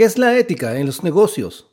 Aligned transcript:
¿Qué 0.00 0.06
es 0.06 0.16
la 0.16 0.34
ética 0.38 0.78
en 0.78 0.86
los 0.86 1.04
negocios? 1.04 1.66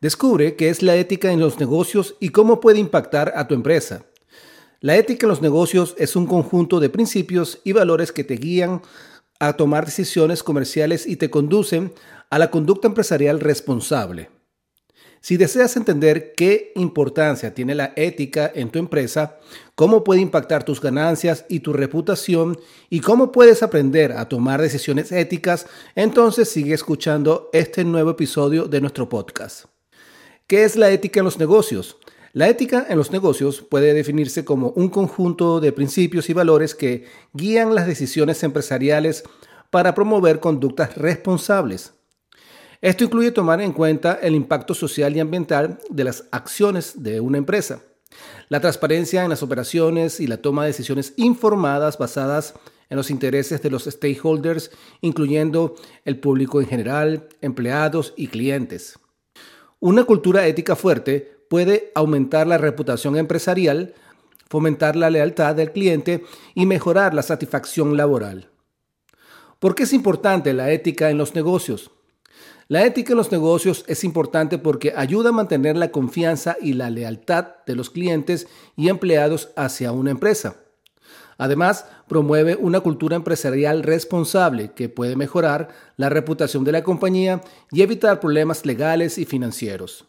Descubre 0.00 0.56
qué 0.56 0.70
es 0.70 0.82
la 0.82 0.96
ética 0.96 1.30
en 1.30 1.38
los 1.38 1.60
negocios 1.60 2.16
y 2.18 2.30
cómo 2.30 2.58
puede 2.58 2.80
impactar 2.80 3.32
a 3.36 3.46
tu 3.46 3.54
empresa. 3.54 4.06
La 4.80 4.96
ética 4.96 5.26
en 5.26 5.30
los 5.30 5.40
negocios 5.40 5.94
es 5.98 6.16
un 6.16 6.26
conjunto 6.26 6.80
de 6.80 6.90
principios 6.90 7.60
y 7.62 7.70
valores 7.70 8.10
que 8.10 8.24
te 8.24 8.34
guían 8.34 8.82
a 9.38 9.52
tomar 9.52 9.84
decisiones 9.84 10.42
comerciales 10.42 11.06
y 11.06 11.14
te 11.14 11.30
conducen 11.30 11.92
a 12.28 12.40
la 12.40 12.50
conducta 12.50 12.88
empresarial 12.88 13.38
responsable. 13.38 14.30
Si 15.24 15.38
deseas 15.38 15.74
entender 15.78 16.34
qué 16.34 16.72
importancia 16.74 17.54
tiene 17.54 17.74
la 17.74 17.94
ética 17.96 18.52
en 18.54 18.68
tu 18.68 18.78
empresa, 18.78 19.38
cómo 19.74 20.04
puede 20.04 20.20
impactar 20.20 20.64
tus 20.64 20.82
ganancias 20.82 21.46
y 21.48 21.60
tu 21.60 21.72
reputación 21.72 22.58
y 22.90 23.00
cómo 23.00 23.32
puedes 23.32 23.62
aprender 23.62 24.12
a 24.12 24.28
tomar 24.28 24.60
decisiones 24.60 25.12
éticas, 25.12 25.66
entonces 25.94 26.50
sigue 26.50 26.74
escuchando 26.74 27.48
este 27.54 27.84
nuevo 27.84 28.10
episodio 28.10 28.66
de 28.66 28.82
nuestro 28.82 29.08
podcast. 29.08 29.64
¿Qué 30.46 30.64
es 30.64 30.76
la 30.76 30.90
ética 30.90 31.20
en 31.20 31.24
los 31.24 31.38
negocios? 31.38 31.96
La 32.34 32.50
ética 32.50 32.84
en 32.86 32.98
los 32.98 33.10
negocios 33.10 33.62
puede 33.62 33.94
definirse 33.94 34.44
como 34.44 34.74
un 34.76 34.90
conjunto 34.90 35.58
de 35.58 35.72
principios 35.72 36.28
y 36.28 36.34
valores 36.34 36.74
que 36.74 37.06
guían 37.32 37.74
las 37.74 37.86
decisiones 37.86 38.42
empresariales 38.42 39.24
para 39.70 39.94
promover 39.94 40.38
conductas 40.40 40.98
responsables. 40.98 41.94
Esto 42.84 43.02
incluye 43.02 43.30
tomar 43.30 43.62
en 43.62 43.72
cuenta 43.72 44.18
el 44.20 44.34
impacto 44.34 44.74
social 44.74 45.16
y 45.16 45.20
ambiental 45.20 45.78
de 45.88 46.04
las 46.04 46.24
acciones 46.32 47.02
de 47.02 47.18
una 47.18 47.38
empresa, 47.38 47.80
la 48.50 48.60
transparencia 48.60 49.24
en 49.24 49.30
las 49.30 49.42
operaciones 49.42 50.20
y 50.20 50.26
la 50.26 50.42
toma 50.42 50.64
de 50.64 50.68
decisiones 50.68 51.14
informadas 51.16 51.96
basadas 51.96 52.52
en 52.90 52.98
los 52.98 53.10
intereses 53.10 53.62
de 53.62 53.70
los 53.70 53.84
stakeholders, 53.84 54.70
incluyendo 55.00 55.76
el 56.04 56.20
público 56.20 56.60
en 56.60 56.66
general, 56.66 57.26
empleados 57.40 58.12
y 58.18 58.26
clientes. 58.26 58.98
Una 59.80 60.04
cultura 60.04 60.46
ética 60.46 60.76
fuerte 60.76 61.38
puede 61.48 61.90
aumentar 61.94 62.46
la 62.46 62.58
reputación 62.58 63.16
empresarial, 63.16 63.94
fomentar 64.50 64.94
la 64.94 65.08
lealtad 65.08 65.54
del 65.54 65.72
cliente 65.72 66.22
y 66.54 66.66
mejorar 66.66 67.14
la 67.14 67.22
satisfacción 67.22 67.96
laboral. 67.96 68.50
¿Por 69.58 69.74
qué 69.74 69.84
es 69.84 69.94
importante 69.94 70.52
la 70.52 70.70
ética 70.70 71.08
en 71.08 71.16
los 71.16 71.34
negocios? 71.34 71.90
La 72.66 72.84
ética 72.86 73.12
en 73.12 73.18
los 73.18 73.30
negocios 73.30 73.84
es 73.88 74.04
importante 74.04 74.56
porque 74.58 74.94
ayuda 74.96 75.28
a 75.28 75.32
mantener 75.32 75.76
la 75.76 75.90
confianza 75.90 76.56
y 76.60 76.72
la 76.72 76.88
lealtad 76.88 77.48
de 77.66 77.76
los 77.76 77.90
clientes 77.90 78.46
y 78.76 78.88
empleados 78.88 79.50
hacia 79.54 79.92
una 79.92 80.10
empresa. 80.10 80.56
Además, 81.36 81.86
promueve 82.08 82.56
una 82.56 82.80
cultura 82.80 83.16
empresarial 83.16 83.82
responsable 83.82 84.72
que 84.72 84.88
puede 84.88 85.16
mejorar 85.16 85.68
la 85.96 86.08
reputación 86.08 86.64
de 86.64 86.72
la 86.72 86.84
compañía 86.84 87.42
y 87.70 87.82
evitar 87.82 88.20
problemas 88.20 88.64
legales 88.64 89.18
y 89.18 89.24
financieros. 89.24 90.06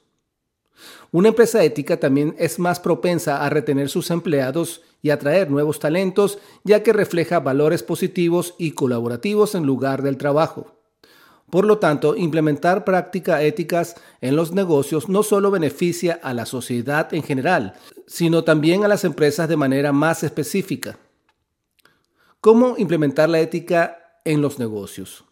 Una 1.11 1.29
empresa 1.29 1.63
ética 1.63 1.99
también 1.99 2.35
es 2.37 2.59
más 2.59 2.79
propensa 2.79 3.43
a 3.43 3.49
retener 3.49 3.89
sus 3.89 4.11
empleados 4.11 4.81
y 5.01 5.09
atraer 5.09 5.49
nuevos 5.49 5.79
talentos, 5.79 6.39
ya 6.63 6.83
que 6.83 6.93
refleja 6.93 7.39
valores 7.39 7.83
positivos 7.83 8.53
y 8.57 8.71
colaborativos 8.71 9.55
en 9.55 9.65
lugar 9.65 10.03
del 10.03 10.17
trabajo. 10.17 10.74
Por 11.55 11.65
lo 11.65 11.77
tanto, 11.77 12.17
implementar 12.17 12.83
prácticas 12.83 13.41
éticas 13.41 13.95
en 14.19 14.35
los 14.35 14.51
negocios 14.51 15.07
no 15.07 15.23
solo 15.23 15.51
beneficia 15.51 16.19
a 16.21 16.33
la 16.33 16.45
sociedad 16.45 17.13
en 17.13 17.23
general, 17.23 17.75
sino 18.07 18.43
también 18.43 18.83
a 18.83 18.89
las 18.89 19.05
empresas 19.05 19.47
de 19.47 19.55
manera 19.55 19.93
más 19.93 20.21
específica. 20.23 20.99
¿Cómo 22.41 22.75
implementar 22.77 23.29
la 23.29 23.39
ética 23.39 24.19
en 24.25 24.41
los 24.41 24.59
negocios? 24.59 25.23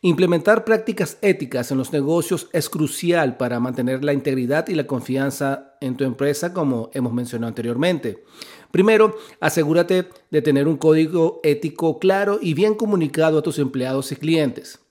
Implementar 0.00 0.64
prácticas 0.64 1.18
éticas 1.20 1.70
en 1.70 1.76
los 1.76 1.92
negocios 1.92 2.48
es 2.54 2.70
crucial 2.70 3.36
para 3.36 3.60
mantener 3.60 4.02
la 4.02 4.14
integridad 4.14 4.68
y 4.68 4.74
la 4.74 4.86
confianza 4.86 5.76
en 5.82 5.98
tu 5.98 6.04
empresa, 6.04 6.54
como 6.54 6.88
hemos 6.94 7.12
mencionado 7.12 7.48
anteriormente. 7.48 8.24
Primero, 8.70 9.18
asegúrate 9.38 10.08
de 10.30 10.40
tener 10.40 10.66
un 10.66 10.78
código 10.78 11.40
ético 11.44 11.98
claro 11.98 12.38
y 12.40 12.54
bien 12.54 12.74
comunicado 12.74 13.36
a 13.36 13.42
tus 13.42 13.58
empleados 13.58 14.12
y 14.12 14.16
clientes. 14.16 14.81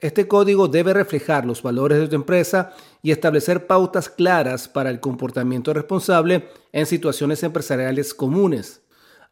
Este 0.00 0.28
código 0.28 0.68
debe 0.68 0.92
reflejar 0.92 1.46
los 1.46 1.62
valores 1.62 1.98
de 1.98 2.08
tu 2.08 2.16
empresa 2.16 2.74
y 3.02 3.12
establecer 3.12 3.66
pautas 3.66 4.10
claras 4.10 4.68
para 4.68 4.90
el 4.90 5.00
comportamiento 5.00 5.72
responsable 5.72 6.48
en 6.72 6.84
situaciones 6.84 7.42
empresariales 7.42 8.12
comunes. 8.12 8.82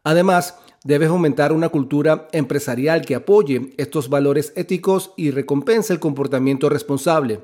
Además, 0.04 0.56
debes 0.82 1.10
aumentar 1.10 1.52
una 1.52 1.68
cultura 1.68 2.28
empresarial 2.32 3.02
que 3.02 3.14
apoye 3.14 3.74
estos 3.76 4.08
valores 4.08 4.54
éticos 4.56 5.12
y 5.18 5.32
recompense 5.32 5.92
el 5.92 6.00
comportamiento 6.00 6.70
responsable. 6.70 7.40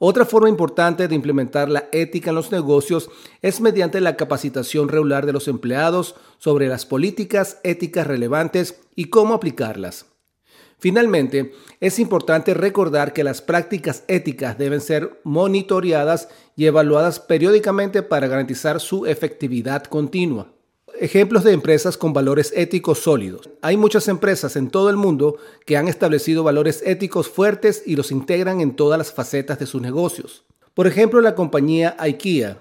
Otra 0.00 0.24
forma 0.24 0.48
importante 0.48 1.06
de 1.06 1.14
implementar 1.14 1.68
la 1.68 1.88
ética 1.92 2.30
en 2.30 2.36
los 2.36 2.50
negocios 2.50 3.10
es 3.42 3.60
mediante 3.60 4.00
la 4.00 4.16
capacitación 4.16 4.88
regular 4.88 5.26
de 5.26 5.34
los 5.34 5.46
empleados 5.46 6.16
sobre 6.38 6.68
las 6.68 6.86
políticas 6.86 7.58
éticas 7.62 8.06
relevantes 8.06 8.80
y 8.96 9.04
cómo 9.04 9.34
aplicarlas. 9.34 10.06
Finalmente, 10.80 11.52
es 11.78 11.98
importante 11.98 12.54
recordar 12.54 13.12
que 13.12 13.22
las 13.22 13.42
prácticas 13.42 14.02
éticas 14.08 14.56
deben 14.56 14.80
ser 14.80 15.20
monitoreadas 15.24 16.28
y 16.56 16.64
evaluadas 16.64 17.20
periódicamente 17.20 18.02
para 18.02 18.28
garantizar 18.28 18.80
su 18.80 19.04
efectividad 19.04 19.84
continua. 19.84 20.54
Ejemplos 20.98 21.44
de 21.44 21.52
empresas 21.52 21.98
con 21.98 22.14
valores 22.14 22.52
éticos 22.56 22.98
sólidos. 22.98 23.50
Hay 23.60 23.76
muchas 23.76 24.08
empresas 24.08 24.56
en 24.56 24.70
todo 24.70 24.88
el 24.88 24.96
mundo 24.96 25.36
que 25.66 25.76
han 25.76 25.86
establecido 25.86 26.44
valores 26.44 26.82
éticos 26.84 27.28
fuertes 27.28 27.82
y 27.84 27.94
los 27.96 28.10
integran 28.10 28.62
en 28.62 28.74
todas 28.74 28.96
las 28.96 29.12
facetas 29.12 29.58
de 29.58 29.66
sus 29.66 29.82
negocios. 29.82 30.44
Por 30.72 30.86
ejemplo, 30.86 31.20
la 31.20 31.34
compañía 31.34 31.94
IKEA, 31.98 32.58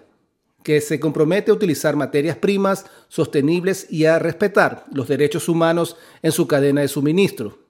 que 0.63 0.81
se 0.81 1.00
compromete 1.00 1.51
a 1.51 1.53
utilizar 1.53 1.96
materias 1.96 2.36
primas 2.36 2.86
sostenibles 3.07 3.88
y 3.90 4.06
a 4.06 4.19
respetar 4.19 4.84
los 4.91 5.07
derechos 5.07 5.47
humanos 5.47 5.96
en 6.22 6.34
su 6.34 6.47
cadena 6.47 6.81
de 6.81 6.90
suministro. 6.90 7.69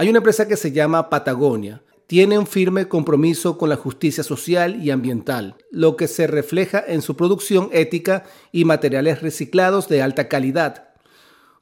Hay 0.00 0.08
una 0.08 0.16
empresa 0.16 0.48
que 0.48 0.56
se 0.56 0.72
llama 0.72 1.10
Patagonia, 1.10 1.82
tiene 2.06 2.38
un 2.38 2.46
firme 2.46 2.88
compromiso 2.88 3.58
con 3.58 3.68
la 3.68 3.76
justicia 3.76 4.24
social 4.24 4.82
y 4.82 4.88
ambiental, 4.92 5.56
lo 5.70 5.96
que 5.96 6.08
se 6.08 6.26
refleja 6.26 6.82
en 6.88 7.02
su 7.02 7.16
producción 7.16 7.68
ética 7.70 8.24
y 8.50 8.64
materiales 8.64 9.20
reciclados 9.20 9.90
de 9.90 10.00
alta 10.00 10.26
calidad. 10.26 10.94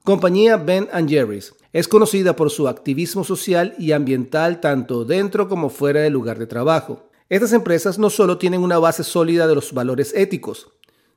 Compañía 0.05 0.57
Ben 0.57 0.87
Jerry's 1.09 1.53
es 1.73 1.89
conocida 1.89 2.37
por 2.37 2.51
su 2.51 2.69
activismo 2.69 3.25
social 3.25 3.75
y 3.77 3.91
ambiental 3.91 4.61
tanto 4.61 5.05
dentro 5.05 5.49
como 5.49 5.69
fuera 5.69 6.03
del 6.03 6.13
lugar 6.13 6.39
de 6.39 6.47
trabajo. 6.47 7.11
Estas 7.29 7.53
empresas 7.53 7.99
no 7.99 8.09
solo 8.09 8.39
tienen 8.39 8.63
una 8.63 8.79
base 8.79 9.03
sólida 9.03 9.49
de 9.49 9.57
los 9.57 9.73
valores 9.73 10.15
éticos, 10.15 10.69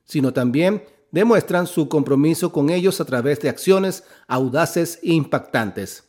sino 0.04 0.32
también 0.32 0.82
demuestran 1.12 1.68
su 1.68 1.88
compromiso 1.88 2.50
con 2.50 2.68
ellos 2.68 3.00
a 3.00 3.04
través 3.04 3.38
de 3.38 3.48
acciones 3.48 4.02
audaces 4.26 4.98
e 5.04 5.12
impactantes. 5.12 6.08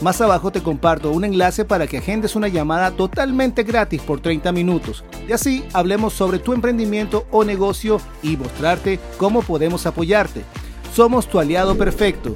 Más 0.00 0.18
abajo 0.22 0.50
te 0.50 0.62
comparto 0.62 1.10
un 1.10 1.26
enlace 1.26 1.66
para 1.66 1.86
que 1.86 1.98
agendes 1.98 2.34
una 2.34 2.48
llamada 2.48 2.90
totalmente 2.92 3.64
gratis 3.64 4.00
por 4.00 4.22
30 4.22 4.50
minutos 4.50 5.04
y 5.28 5.32
así 5.32 5.62
hablemos 5.74 6.14
sobre 6.14 6.38
tu 6.38 6.54
emprendimiento 6.54 7.26
o 7.30 7.44
negocio 7.44 8.00
y 8.22 8.38
mostrarte 8.38 8.98
cómo 9.18 9.42
podemos 9.42 9.84
apoyarte. 9.84 10.42
Somos 10.94 11.28
tu 11.28 11.38
aliado 11.38 11.76
perfecto. 11.76 12.34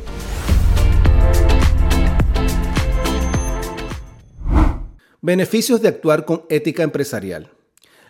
Beneficios 5.22 5.80
de 5.80 5.88
actuar 5.88 6.26
con 6.26 6.42
ética 6.50 6.82
empresarial. 6.82 7.50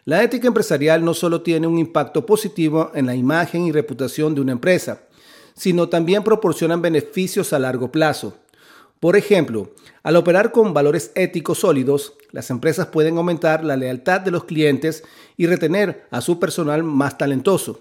La 0.05 0.25
ética 0.25 0.49
empresarial 0.49 1.05
no 1.05 1.15
solo 1.15 1.43
tiene 1.43 1.69
un 1.69 1.79
impacto 1.79 2.27
positivo 2.27 2.91
en 2.93 3.07
la 3.07 3.15
imagen 3.15 3.67
y 3.67 3.71
reputación 3.71 4.35
de 4.35 4.41
una 4.41 4.51
empresa, 4.51 5.03
sino 5.55 5.89
también 5.89 6.25
proporcionan 6.25 6.83
beneficios 6.83 7.53
a 7.53 7.61
largo 7.61 7.93
plazo. 7.93 8.35
Por 9.05 9.19
ejemplo, 9.19 9.71
al 10.03 10.17
operar 10.17 10.51
con 10.51 10.73
valores 10.73 11.13
éticos 11.15 11.59
sólidos, 11.59 12.15
las 12.33 12.49
empresas 12.49 12.87
pueden 12.87 13.19
aumentar 13.19 13.63
la 13.63 13.77
lealtad 13.77 14.23
de 14.23 14.31
los 14.31 14.45
clientes 14.45 15.05
y 15.37 15.47
retener 15.47 16.07
a 16.11 16.23
su 16.23 16.41
personal 16.41 16.83
más 16.85 17.19
talentoso. 17.19 17.81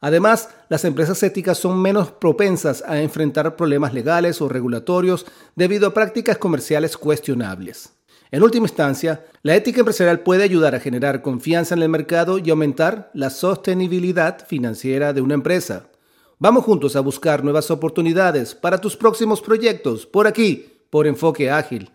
Además, 0.00 0.50
las 0.68 0.84
empresas 0.84 1.20
éticas 1.24 1.58
son 1.58 1.82
menos 1.82 2.12
propensas 2.12 2.84
a 2.86 3.00
enfrentar 3.00 3.56
problemas 3.56 3.92
legales 3.92 4.40
o 4.40 4.48
regulatorios 4.48 5.26
debido 5.56 5.88
a 5.88 5.94
prácticas 5.94 6.38
comerciales 6.38 6.96
cuestionables. 6.96 7.94
En 8.30 8.44
última 8.44 8.66
instancia, 8.66 9.24
la 9.42 9.56
ética 9.56 9.80
empresarial 9.80 10.20
puede 10.20 10.44
ayudar 10.44 10.76
a 10.76 10.80
generar 10.80 11.22
confianza 11.22 11.74
en 11.74 11.82
el 11.82 11.88
mercado 11.88 12.38
y 12.38 12.50
aumentar 12.50 13.10
la 13.14 13.30
sostenibilidad 13.30 14.46
financiera 14.46 15.12
de 15.12 15.22
una 15.22 15.34
empresa. 15.34 15.90
Vamos 16.42 16.64
juntos 16.64 16.96
a 16.96 17.00
buscar 17.00 17.44
nuevas 17.44 17.70
oportunidades 17.70 18.54
para 18.54 18.78
tus 18.78 18.96
próximos 18.96 19.42
proyectos 19.42 20.06
por 20.06 20.26
aquí, 20.26 20.72
por 20.88 21.06
Enfoque 21.06 21.50
Ágil. 21.50 21.90